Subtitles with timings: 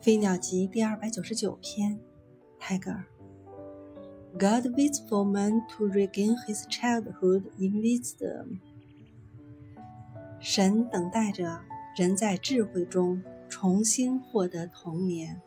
[0.02, 2.00] 《飞鸟集》第二百九十九篇，
[2.58, 3.04] 泰戈尔。
[4.32, 8.60] God waits for man to regain his childhood in wisdom。
[10.40, 11.60] 神等待着
[11.98, 15.42] 人在智慧中重新获得童年。